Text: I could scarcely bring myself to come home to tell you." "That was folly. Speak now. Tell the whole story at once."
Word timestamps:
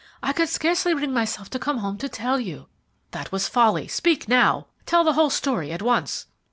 I 0.23 0.33
could 0.33 0.49
scarcely 0.49 0.95
bring 0.95 1.13
myself 1.13 1.51
to 1.51 1.59
come 1.59 1.77
home 1.77 1.99
to 1.99 2.09
tell 2.09 2.39
you." 2.39 2.65
"That 3.11 3.31
was 3.31 3.47
folly. 3.47 3.87
Speak 3.87 4.27
now. 4.27 4.65
Tell 4.87 5.03
the 5.03 5.13
whole 5.13 5.29
story 5.29 5.71
at 5.71 5.83
once." 5.83 6.25